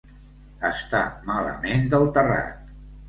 Estar 0.69 1.01
malament 1.27 1.85
del 1.93 2.09
terrat. 2.17 2.65